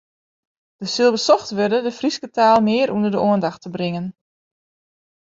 Der 0.79 0.87
sil 0.93 1.11
besocht 1.15 1.49
wurde 1.57 1.77
de 1.85 1.93
Fryske 1.99 2.27
taal 2.35 2.59
mear 2.67 2.89
ûnder 2.95 3.13
de 3.13 3.19
oandacht 3.25 3.61
te 3.63 3.69
bringen. 3.75 4.07